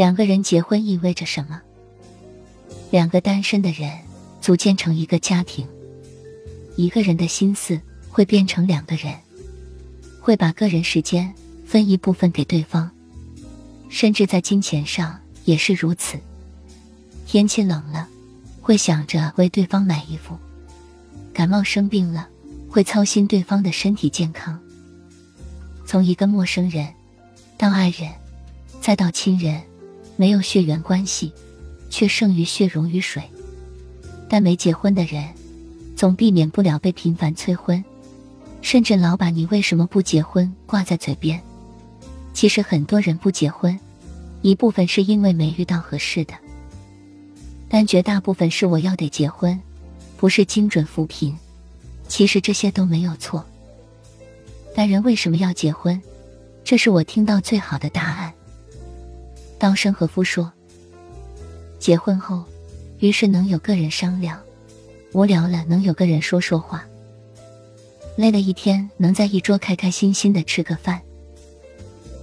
[0.00, 1.60] 两个人结婚意味着什么？
[2.90, 3.90] 两个单身的人
[4.40, 5.68] 组建成一个家庭，
[6.74, 7.78] 一个人的心思
[8.08, 9.12] 会变成两个人，
[10.18, 11.30] 会把个人时间
[11.66, 12.90] 分一部分给对方，
[13.90, 16.18] 甚至在金钱上也是如此。
[17.26, 18.08] 天气冷了，
[18.62, 20.34] 会想着为对方买衣服；
[21.34, 22.26] 感冒生病了，
[22.70, 24.58] 会操心对方的身体健康。
[25.84, 26.88] 从一个陌生人
[27.58, 28.10] 到爱人，
[28.80, 29.60] 再到亲人，
[30.20, 31.32] 没有血缘关系。
[31.92, 33.20] 却胜于血溶于水，
[34.28, 35.28] 但没结婚的人，
[35.96, 37.84] 总避免不了被频繁催婚，
[38.62, 41.42] 甚至老把你为什么不结婚挂在嘴边。
[42.32, 43.76] 其实很多人不结婚，
[44.40, 46.34] 一部分是因为没遇到合适的，
[47.68, 49.60] 但绝大部分是我要得结婚，
[50.16, 51.36] 不是精准扶贫。
[52.06, 53.44] 其实这些都没有错，
[54.76, 56.00] 但人为什么要结婚？
[56.62, 58.32] 这是我听到最好的答案。
[59.60, 60.50] 稻盛和夫说。
[61.78, 62.42] 结婚后，
[62.98, 64.38] 于是能有个人商量；
[65.12, 66.80] 无聊了，能有个人说说话；
[68.16, 71.00] 累了一天，能在一桌开开心心的吃个饭。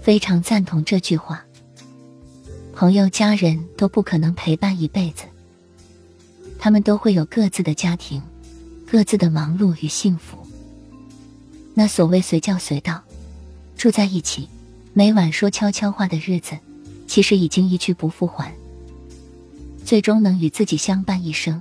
[0.00, 1.44] 非常赞同这句话。
[2.72, 5.24] 朋友、家人都不可能陪伴一辈子，
[6.58, 8.22] 他们都会有各自的家庭，
[8.88, 10.38] 各自的忙碌与幸福。
[11.74, 13.02] 那所谓随叫随到，
[13.76, 14.48] 住在一起，
[14.92, 16.56] 每晚说悄悄话的日子，
[17.06, 18.52] 其实已经一去不复还。
[19.84, 21.60] 最终能与自己相伴一生，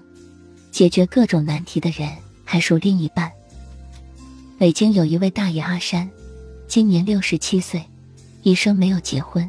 [0.71, 2.09] 解决各种难题的人，
[2.45, 3.31] 还属另一半。
[4.57, 6.09] 北京有一位大爷阿山，
[6.67, 7.83] 今年六十七岁，
[8.43, 9.47] 一生没有结婚。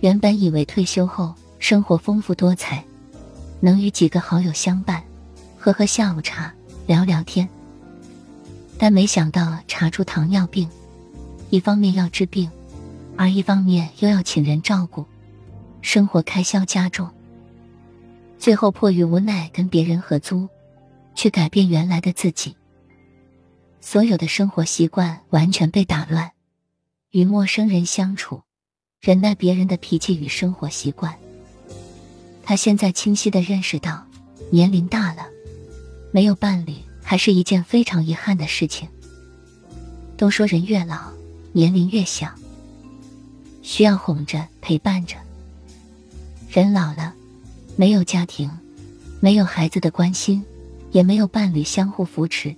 [0.00, 2.82] 原本以为退休后生活丰富多彩，
[3.60, 5.02] 能与几个好友相伴，
[5.58, 6.52] 喝喝下午茶，
[6.86, 7.48] 聊聊天。
[8.78, 10.68] 但没想到查出糖尿病，
[11.50, 12.50] 一方面要治病，
[13.16, 15.04] 而一方面又要请人照顾，
[15.82, 17.08] 生活开销加重。
[18.38, 20.48] 最后迫于无奈，跟别人合租，
[21.14, 22.56] 去改变原来的自己。
[23.80, 26.32] 所有的生活习惯完全被打乱，
[27.10, 28.42] 与陌生人相处，
[29.00, 31.14] 忍耐别人的脾气与生活习惯。
[32.42, 34.06] 他现在清晰的认识到，
[34.50, 35.26] 年龄大了，
[36.12, 38.88] 没有伴侣还是一件非常遗憾的事情。
[40.16, 41.10] 都说人越老，
[41.52, 42.28] 年龄越小，
[43.64, 45.16] 需要哄着陪伴着。
[46.48, 47.12] 人老了。
[47.76, 48.48] 没有家庭，
[49.18, 50.44] 没有孩子的关心，
[50.92, 52.54] 也没有伴侣相互扶持，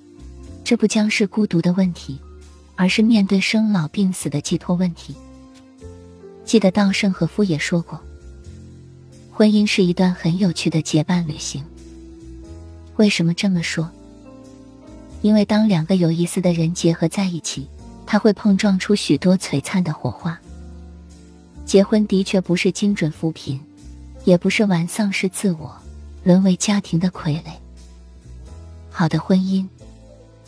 [0.63, 2.21] 这不将是孤独的问题，
[2.75, 5.17] 而是面对生老病死的寄托问题。
[6.45, 7.99] 记得稻盛和夫也说过，
[9.33, 11.65] 婚姻是一段很有趣的结伴旅行。
[12.97, 13.91] 为什么这么说？
[15.23, 17.67] 因为当两个有意思的人结合在一起，
[18.05, 20.39] 他会碰撞出许多璀璨的火花。
[21.67, 23.61] 结婚的确不是精准扶贫。
[24.25, 25.73] 也不是玩丧失自我，
[26.25, 27.53] 沦为家庭的傀儡。
[28.91, 29.65] 好的婚姻，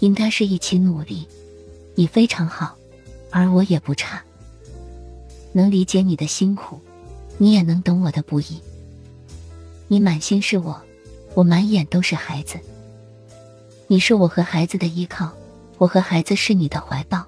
[0.00, 1.24] 应该是一起努力。
[1.94, 2.76] 你非常好，
[3.30, 4.20] 而我也不差。
[5.52, 6.80] 能理解你的辛苦，
[7.36, 8.60] 你也能懂我的不易。
[9.86, 10.76] 你满心是我，
[11.34, 12.58] 我满眼都是孩子。
[13.86, 15.30] 你是我和孩子的依靠，
[15.78, 17.24] 我和孩子是你的怀抱。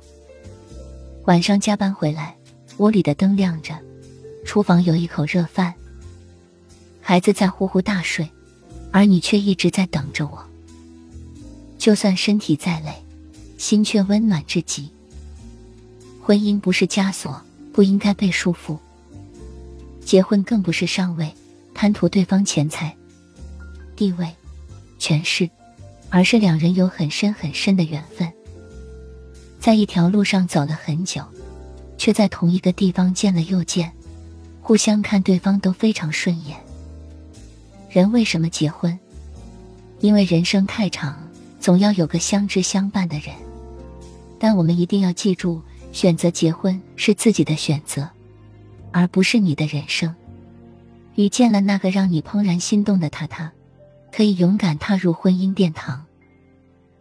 [1.26, 2.36] 晚上加班回来，
[2.80, 3.78] 屋里的灯亮着，
[4.42, 5.74] 厨房有一口热饭。
[7.02, 8.26] 孩子在呼呼大睡，
[8.90, 10.42] 而你却一直在等着我。
[11.76, 12.94] 就算身体再累，
[13.58, 14.88] 心却温暖至极。
[16.22, 18.78] 婚姻不是枷锁，不应该被束缚。
[20.02, 21.30] 结婚更不是上位，
[21.74, 22.96] 贪图对方钱财、
[23.94, 24.26] 地位、
[24.98, 25.50] 权势，
[26.08, 28.32] 而是两人有很深很深的缘分，
[29.58, 31.22] 在一条路上走了很久，
[32.00, 33.92] 却在同一个地方见了又见，
[34.62, 36.56] 互相看对方都非常顺眼。
[37.90, 38.98] 人为什么结婚？
[39.98, 41.14] 因为人生太长，
[41.60, 43.34] 总要有个相知相伴的人。
[44.38, 45.60] 但我们一定要记住，
[45.92, 48.08] 选择结婚是自己的选择，
[48.92, 50.14] 而不是你的人生。
[51.16, 53.52] 遇见了那个让你怦然心动的他，他
[54.10, 56.06] 可以勇敢踏入婚姻殿堂。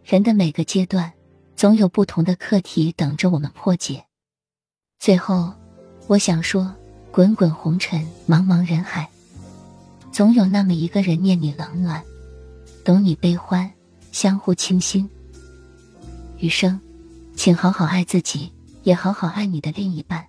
[0.04, 1.14] 人的每个阶段，
[1.56, 4.04] 总有不同的课题等着我们破解。
[5.00, 5.50] 最后，
[6.08, 6.70] 我想说：
[7.10, 9.08] 滚滚红尘，茫茫人海。
[10.12, 12.04] 总有那么一个人念你冷暖，
[12.84, 13.72] 懂你悲欢，
[14.12, 15.08] 相互倾心。
[16.36, 16.78] 余生，
[17.34, 18.52] 请好好爱自己，
[18.82, 20.26] 也好好爱你的另一半。